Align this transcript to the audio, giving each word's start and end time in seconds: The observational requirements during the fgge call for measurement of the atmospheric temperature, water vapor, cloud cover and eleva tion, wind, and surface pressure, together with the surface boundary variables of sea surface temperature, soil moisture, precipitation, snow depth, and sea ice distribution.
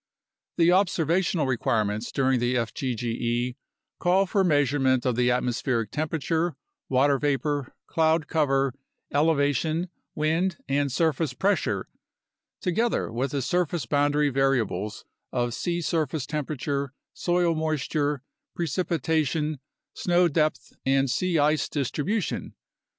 The 0.57 0.71
observational 0.71 1.45
requirements 1.45 2.11
during 2.11 2.39
the 2.39 2.55
fgge 2.55 3.55
call 3.99 4.25
for 4.25 4.43
measurement 4.43 5.05
of 5.05 5.15
the 5.15 5.29
atmospheric 5.29 5.91
temperature, 5.91 6.55
water 6.89 7.19
vapor, 7.19 7.75
cloud 7.85 8.25
cover 8.27 8.73
and 9.11 9.19
eleva 9.27 9.55
tion, 9.55 9.89
wind, 10.15 10.57
and 10.67 10.91
surface 10.91 11.35
pressure, 11.35 11.87
together 12.61 13.11
with 13.11 13.29
the 13.29 13.43
surface 13.43 13.85
boundary 13.85 14.31
variables 14.31 15.05
of 15.31 15.53
sea 15.53 15.81
surface 15.81 16.25
temperature, 16.25 16.93
soil 17.13 17.53
moisture, 17.53 18.23
precipitation, 18.55 19.59
snow 19.93 20.27
depth, 20.27 20.73
and 20.83 21.11
sea 21.11 21.37
ice 21.37 21.69
distribution. 21.69 22.55